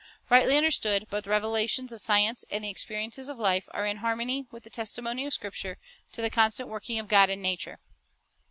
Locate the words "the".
1.25-1.29, 2.63-2.71, 4.63-4.69, 6.23-6.31